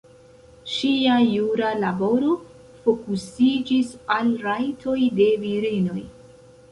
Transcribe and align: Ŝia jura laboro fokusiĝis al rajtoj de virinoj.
Ŝia 0.75 1.17
jura 1.33 1.67
laboro 1.81 2.31
fokusiĝis 2.85 3.91
al 4.15 4.31
rajtoj 4.47 4.97
de 5.21 5.29
virinoj. 5.45 5.99